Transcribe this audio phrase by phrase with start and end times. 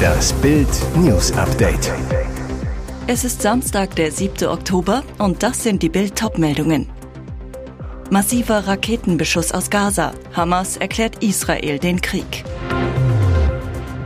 [0.00, 1.92] Das Bild News Update.
[3.06, 4.48] Es ist Samstag, der 7.
[4.48, 6.88] Oktober und das sind die Bild meldungen
[8.10, 10.12] Massiver Raketenbeschuss aus Gaza.
[10.32, 12.44] Hamas erklärt Israel den Krieg.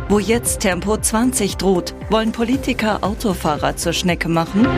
[0.08, 4.68] Wo jetzt Tempo 20 droht, wollen Politiker Autofahrer zur Schnecke machen?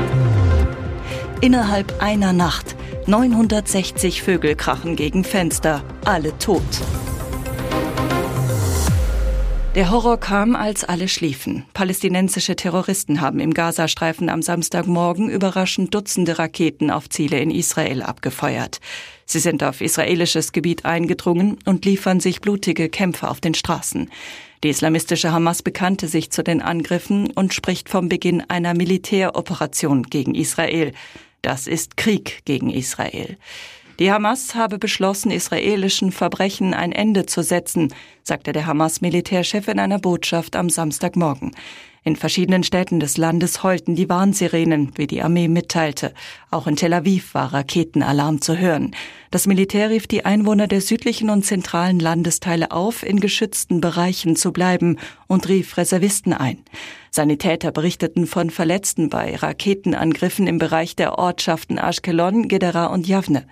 [1.40, 2.76] Innerhalb einer Nacht
[3.06, 6.62] 960 Vögel krachen gegen Fenster, alle tot.
[9.76, 11.66] Der Horror kam, als alle schliefen.
[11.74, 18.80] Palästinensische Terroristen haben im Gazastreifen am Samstagmorgen überraschend Dutzende Raketen auf Ziele in Israel abgefeuert.
[19.26, 24.10] Sie sind auf israelisches Gebiet eingedrungen und liefern sich blutige Kämpfe auf den Straßen.
[24.64, 30.34] Die islamistische Hamas bekannte sich zu den Angriffen und spricht vom Beginn einer Militäroperation gegen
[30.34, 30.92] Israel.
[31.42, 33.36] Das ist Krieg gegen Israel.
[33.98, 39.98] Die Hamas habe beschlossen, israelischen Verbrechen ein Ende zu setzen, sagte der Hamas-Militärchef in einer
[39.98, 41.52] Botschaft am Samstagmorgen.
[42.06, 46.14] In verschiedenen Städten des Landes heulten die Warnsirenen, wie die Armee mitteilte.
[46.52, 48.94] Auch in Tel Aviv war Raketenalarm zu hören.
[49.32, 54.52] Das Militär rief die Einwohner der südlichen und zentralen Landesteile auf, in geschützten Bereichen zu
[54.52, 56.58] bleiben und rief Reservisten ein.
[57.10, 63.48] Sanitäter berichteten von Verletzten bei Raketenangriffen im Bereich der Ortschaften Ashkelon, Gedera und Javne.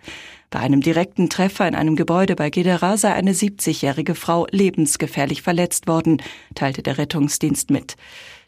[0.55, 5.89] Bei einem direkten Treffer in einem Gebäude bei Gedera sei eine 70-jährige Frau lebensgefährlich verletzt
[5.89, 6.23] worden,
[6.55, 7.97] teilte der Rettungsdienst mit.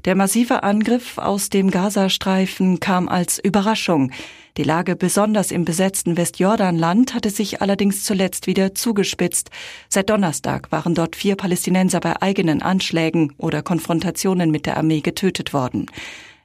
[0.05, 4.13] Der massive Angriff aus dem Gazastreifen kam als Überraschung.
[4.57, 9.51] Die Lage besonders im besetzten Westjordanland hatte sich allerdings zuletzt wieder zugespitzt.
[9.89, 15.53] Seit Donnerstag waren dort vier Palästinenser bei eigenen Anschlägen oder Konfrontationen mit der Armee getötet
[15.53, 15.87] worden.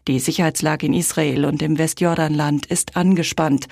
[0.08, 3.68] Die Sicherheitslage in Israel und im Westjordanland ist angespannt.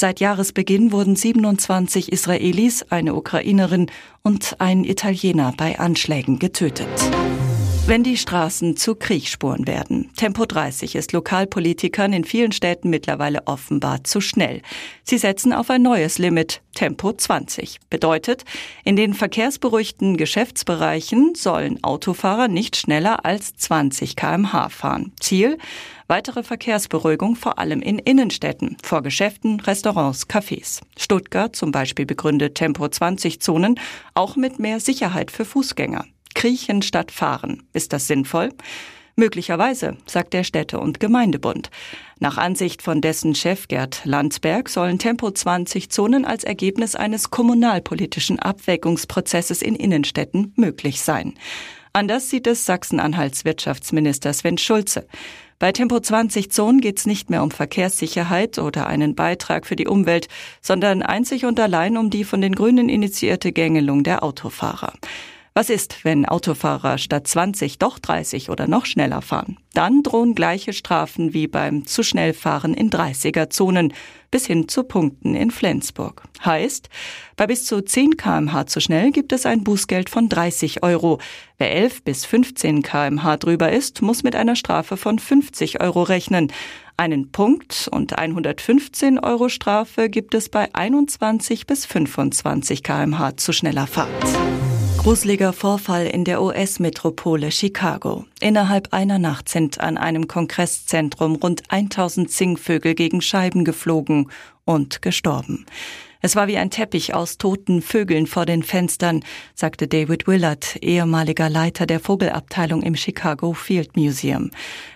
[0.00, 3.90] Seit Jahresbeginn wurden 27 Israelis, eine Ukrainerin
[4.22, 6.88] und ein Italiener bei Anschlägen getötet.
[7.90, 10.12] Wenn die Straßen zu Kriegsspuren werden.
[10.14, 14.62] Tempo 30 ist Lokalpolitikern in vielen Städten mittlerweile offenbar zu schnell.
[15.02, 17.80] Sie setzen auf ein neues Limit, Tempo 20.
[17.90, 18.44] Bedeutet,
[18.84, 25.12] in den verkehrsberuhigten Geschäftsbereichen sollen Autofahrer nicht schneller als 20 kmh fahren.
[25.18, 25.58] Ziel?
[26.06, 30.80] Weitere Verkehrsberuhigung vor allem in Innenstädten, vor Geschäften, Restaurants, Cafés.
[30.96, 33.80] Stuttgart zum Beispiel begründet Tempo 20 Zonen
[34.14, 36.04] auch mit mehr Sicherheit für Fußgänger.
[36.40, 37.64] Kriechen statt Fahren.
[37.74, 38.48] Ist das sinnvoll?
[39.14, 41.68] Möglicherweise, sagt der Städte- und Gemeindebund.
[42.18, 48.38] Nach Ansicht von dessen Chef Gerd Landsberg sollen Tempo 20 Zonen als Ergebnis eines kommunalpolitischen
[48.38, 51.34] Abwägungsprozesses in Innenstädten möglich sein.
[51.92, 55.06] Anders sieht es Sachsen-Anhalts Wirtschaftsminister Sven Schulze.
[55.58, 59.88] Bei Tempo 20 Zonen geht es nicht mehr um Verkehrssicherheit oder einen Beitrag für die
[59.88, 60.28] Umwelt,
[60.62, 64.94] sondern einzig und allein um die von den Grünen initiierte Gängelung der Autofahrer.
[65.60, 69.58] Was ist, wenn Autofahrer statt 20 doch 30 oder noch schneller fahren?
[69.74, 73.92] Dann drohen gleiche Strafen wie beim zu schnell fahren in 30er Zonen
[74.30, 76.22] bis hin zu Punkten in Flensburg.
[76.42, 76.88] Heißt,
[77.36, 81.18] bei bis zu 10 kmh zu schnell gibt es ein Bußgeld von 30 Euro.
[81.58, 86.50] Wer 11 bis 15 kmh drüber ist, muss mit einer Strafe von 50 Euro rechnen.
[86.96, 93.86] Einen Punkt und 115 Euro Strafe gibt es bei 21 bis 25 kmh zu schneller
[93.86, 94.08] Fahrt.
[95.02, 98.26] Gruseliger Vorfall in der US-Metropole Chicago.
[98.38, 104.30] Innerhalb einer Nacht sind an einem Kongresszentrum rund 1000 Zingvögel gegen Scheiben geflogen
[104.66, 105.64] und gestorben.
[106.20, 109.24] Es war wie ein Teppich aus toten Vögeln vor den Fenstern,
[109.54, 114.50] sagte David Willard, ehemaliger Leiter der Vogelabteilung im Chicago Field Museum.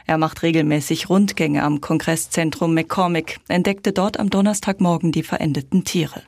[0.07, 6.23] Er macht regelmäßig Rundgänge am Kongresszentrum McCormick, entdeckte dort am Donnerstagmorgen die verendeten Tiere.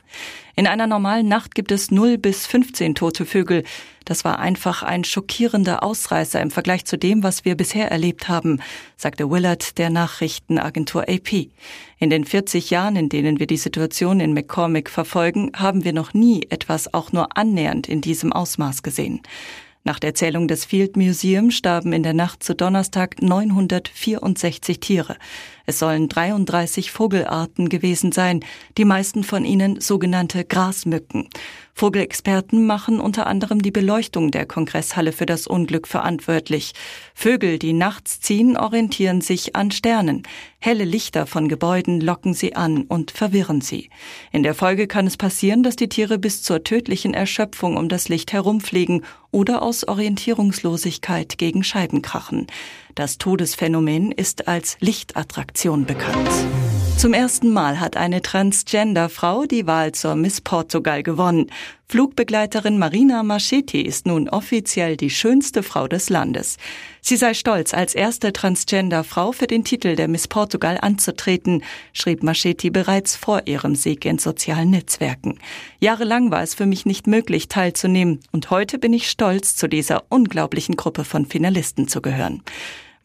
[0.59, 3.63] In einer normalen Nacht gibt es 0 bis 15 tote Vögel.
[4.07, 8.63] Das war einfach ein schockierender Ausreißer im Vergleich zu dem, was wir bisher erlebt haben,
[8.97, 11.51] sagte Willard der Nachrichtenagentur AP.
[11.99, 16.15] In den 40 Jahren, in denen wir die Situation in McCormick verfolgen, haben wir noch
[16.15, 19.21] nie etwas auch nur annähernd in diesem Ausmaß gesehen.
[19.85, 25.17] Nach der Zählung des Field Museum starben in der Nacht zu Donnerstag 964 Tiere.
[25.67, 28.41] Es sollen 33 Vogelarten gewesen sein,
[28.79, 31.29] die meisten von ihnen sogenannte Grasmücken.
[31.75, 36.73] Vogelexperten machen unter anderem die Beleuchtung der Kongresshalle für das Unglück verantwortlich.
[37.15, 40.23] Vögel, die nachts ziehen, orientieren sich an Sternen.
[40.59, 43.91] Helle Lichter von Gebäuden locken sie an und verwirren sie.
[44.33, 48.09] In der Folge kann es passieren, dass die Tiere bis zur tödlichen Erschöpfung um das
[48.09, 52.47] Licht herumfliegen oder aus Orientierungslosigkeit gegen Scheiben krachen.
[52.97, 56.31] Das Todesphänomen ist als Lichtattraktion bekannt.
[56.97, 61.51] Zum ersten Mal hat eine Transgender-Frau die Wahl zur Miss Portugal gewonnen.
[61.89, 66.57] Flugbegleiterin Marina Marchetti ist nun offiziell die schönste Frau des Landes.
[67.03, 72.71] Sie sei stolz, als erste Transgender-Frau für den Titel der Miss Portugal anzutreten, schrieb Marchetti
[72.71, 75.39] bereits vor ihrem Sieg in sozialen Netzwerken.
[75.81, 80.05] Jahrelang war es für mich nicht möglich, teilzunehmen, und heute bin ich stolz, zu dieser
[80.09, 82.43] unglaublichen Gruppe von Finalisten zu gehören.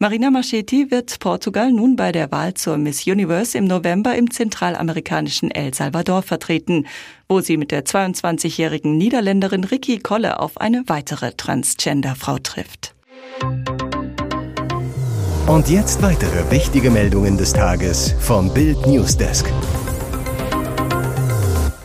[0.02, 5.52] Marina Marchetti wird Portugal nun bei der Wahl zur Miss Universe im November im zentralamerikanischen
[5.52, 6.88] El Salvador vertreten,
[7.28, 12.96] wo sie mit der 22-jährigen Niederländerin Ricky Kolle auf eine weitere Transgender-Frau trifft.
[15.46, 19.52] Und jetzt weitere wichtige Meldungen des Tages vom Bild Newsdesk.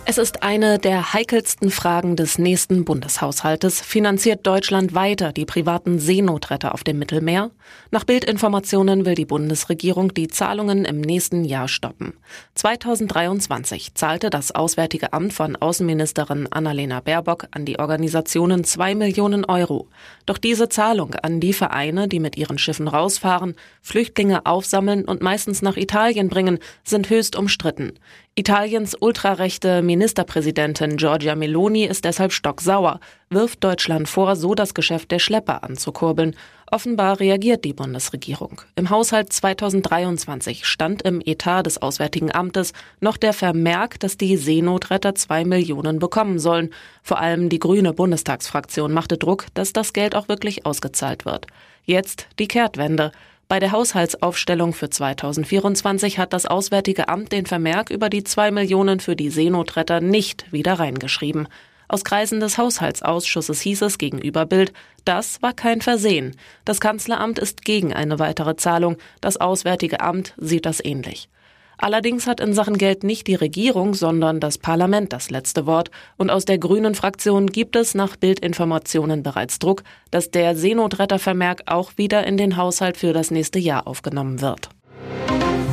[0.09, 3.81] Es ist eine der heikelsten Fragen des nächsten Bundeshaushaltes.
[3.81, 7.51] Finanziert Deutschland weiter die privaten Seenotretter auf dem Mittelmeer?
[7.92, 12.13] Nach Bildinformationen will die Bundesregierung die Zahlungen im nächsten Jahr stoppen.
[12.56, 19.89] 2023 zahlte das Auswärtige Amt von Außenministerin Annalena Baerbock an die Organisationen zwei Millionen Euro.
[20.25, 25.62] Doch diese Zahlung an die Vereine, die mit ihren Schiffen rausfahren, Flüchtlinge aufsammeln und meistens
[25.62, 27.92] nach Italien bringen, sind höchst umstritten.
[28.39, 33.00] Italiens ultrarechte Ministerpräsidentin Giorgia Meloni ist deshalb stocksauer,
[33.31, 36.36] wirft Deutschland vor, so das Geschäft der Schlepper anzukurbeln.
[36.69, 38.62] Offenbar reagiert die Bundesregierung.
[38.75, 45.16] Im Haushalt 2023 stand im Etat des Auswärtigen Amtes noch der Vermerk, dass die Seenotretter
[45.16, 46.69] zwei Millionen bekommen sollen.
[47.01, 51.48] Vor allem die grüne Bundestagsfraktion machte Druck, dass das Geld auch wirklich ausgezahlt wird.
[51.86, 53.12] Jetzt die Kehrtwende.
[53.50, 59.00] Bei der Haushaltsaufstellung für 2024 hat das Auswärtige Amt den Vermerk über die zwei Millionen
[59.00, 61.48] für die Seenotretter nicht wieder reingeschrieben.
[61.88, 64.74] Aus Kreisen des Haushaltsausschusses hieß es gegenüber Bild,
[65.06, 66.36] das war kein Versehen.
[66.66, 71.30] Das Kanzleramt ist gegen eine weitere Zahlung, das Auswärtige Amt sieht das ähnlich.
[71.77, 75.91] Allerdings hat in Sachen Geld nicht die Regierung, sondern das Parlament das letzte Wort.
[76.18, 81.91] Und aus der Grünen Fraktion gibt es nach Bildinformationen bereits Druck, dass der Seenotrettervermerk auch
[81.95, 84.69] wieder in den Haushalt für das nächste Jahr aufgenommen wird.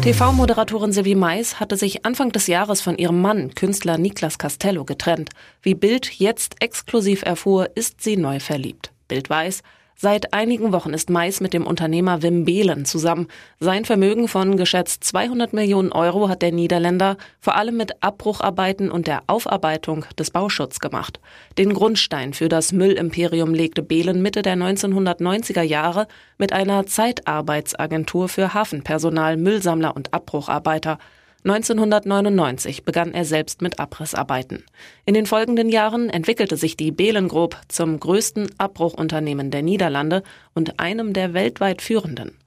[0.03, 5.31] TV-Moderatorin Silvi Mais hatte sich Anfang des Jahres von ihrem Mann, Künstler Niklas Castello, getrennt.
[5.63, 8.93] Wie Bild jetzt exklusiv erfuhr, ist sie neu verliebt.
[9.09, 9.63] Bild weiß,
[9.97, 13.29] Seit einigen Wochen ist Mais mit dem Unternehmer Wim Behlen zusammen.
[13.61, 19.07] Sein Vermögen von geschätzt 200 Millionen Euro hat der Niederländer vor allem mit Abbrucharbeiten und
[19.07, 21.21] der Aufarbeitung des Bauschutzes gemacht.
[21.59, 26.09] Den Grundstein für das Müllimperium legte Behlen Mitte der 1990er Jahre
[26.39, 30.99] mit einer Zeitarbeitsagentur für Hafenpersonal, Müllsammler und Abbrucharbeiter.
[31.45, 34.65] 1999 begann er selbst mit Abrissarbeiten.
[35.05, 40.23] In den folgenden Jahren entwickelte sich die Behlen Group zum größten Abbruchunternehmen der Niederlande
[40.55, 42.39] und einem der weltweit führenden.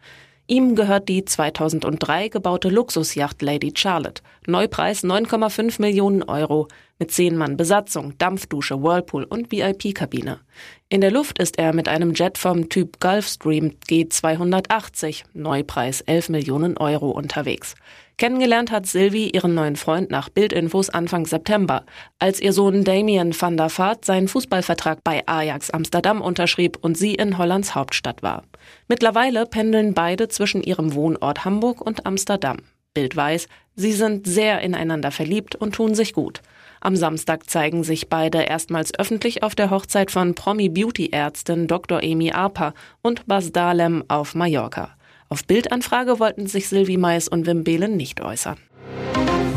[0.50, 4.24] Ihm gehört die 2003 gebaute Luxusjacht Lady Charlotte.
[4.48, 6.70] Neupreis 9,5 Millionen Euro
[7.00, 10.40] mit zehn Mann Besatzung, Dampfdusche, Whirlpool und VIP-Kabine.
[10.88, 16.78] In der Luft ist er mit einem Jet vom Typ Gulfstream G280, Neupreis 11 Millionen
[16.78, 17.76] Euro unterwegs.
[18.18, 21.86] Kennengelernt hat Sylvie ihren neuen Freund nach Bildinfos Anfang September,
[22.18, 27.14] als ihr Sohn Damien van der Vaart seinen Fußballvertrag bei Ajax Amsterdam unterschrieb und sie
[27.14, 28.44] in Hollands Hauptstadt war.
[28.88, 32.58] Mittlerweile pendeln beide zwischen ihrem Wohnort Hamburg und Amsterdam.
[32.96, 36.42] Bild weiß, sie sind sehr ineinander verliebt und tun sich gut.
[36.81, 42.00] Am Samstag zeigen sich beide erstmals öffentlich auf der Hochzeit von Promi-Beauty-Ärztin Dr.
[42.00, 42.74] Amy Arpa
[43.04, 44.96] und Bas Dahlem auf Mallorca.
[45.30, 48.57] Auf Bildanfrage wollten sich Sylvie Mais und Wim Behlen nicht äußern.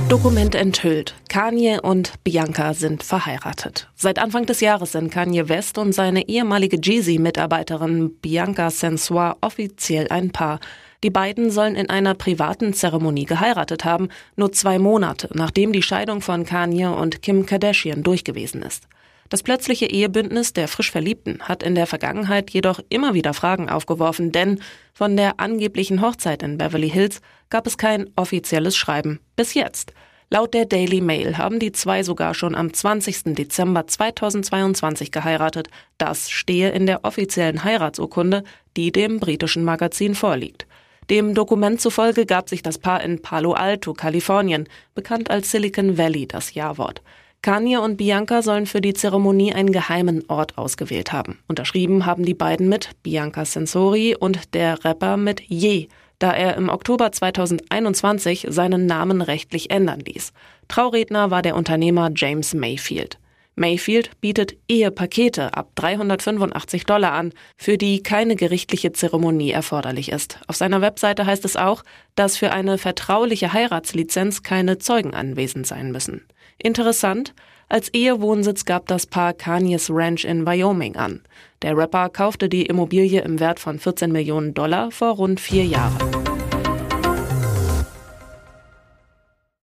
[0.08, 1.14] Dokument enthüllt.
[1.28, 3.88] Kanye und Bianca sind verheiratet.
[3.94, 10.32] Seit Anfang des Jahres sind Kanye West und seine ehemalige Jeezy-Mitarbeiterin Bianca Sensoir offiziell ein
[10.32, 10.58] Paar.
[11.04, 16.20] Die beiden sollen in einer privaten Zeremonie geheiratet haben, nur zwei Monate nachdem die Scheidung
[16.20, 18.88] von Kanye und Kim Kardashian durchgewesen ist.
[19.30, 24.32] Das plötzliche Ehebündnis der frisch Verliebten hat in der Vergangenheit jedoch immer wieder Fragen aufgeworfen,
[24.32, 24.60] denn
[24.92, 29.20] von der angeblichen Hochzeit in Beverly Hills gab es kein offizielles Schreiben.
[29.36, 29.92] Bis jetzt.
[30.30, 33.34] Laut der Daily Mail haben die zwei sogar schon am 20.
[33.34, 35.68] Dezember 2022 geheiratet.
[35.96, 38.42] Das stehe in der offiziellen Heiratsurkunde,
[38.76, 40.66] die dem britischen Magazin vorliegt.
[41.08, 46.26] Dem Dokument zufolge gab sich das Paar in Palo Alto, Kalifornien, bekannt als Silicon Valley,
[46.26, 47.02] das Jawort.
[47.42, 51.38] Kanye und Bianca sollen für die Zeremonie einen geheimen Ort ausgewählt haben.
[51.48, 56.68] Unterschrieben haben die beiden mit Bianca Sensori und der Rapper mit Ye, da er im
[56.68, 60.34] Oktober 2021 seinen Namen rechtlich ändern ließ.
[60.68, 63.18] Trauredner war der Unternehmer James Mayfield.
[63.56, 70.38] Mayfield bietet Ehepakete ab 385 Dollar an, für die keine gerichtliche Zeremonie erforderlich ist.
[70.46, 71.82] Auf seiner Webseite heißt es auch,
[72.14, 76.24] dass für eine vertrauliche Heiratslizenz keine Zeugen anwesend sein müssen.
[76.58, 77.34] Interessant,
[77.68, 81.22] als Ehewohnsitz gab das Paar Kanye's Ranch in Wyoming an.
[81.62, 86.29] Der Rapper kaufte die Immobilie im Wert von 14 Millionen Dollar vor rund vier Jahren.